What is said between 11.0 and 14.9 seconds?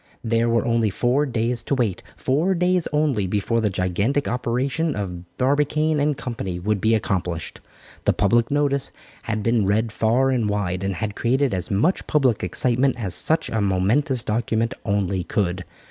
created as much public excitement as such a momentous document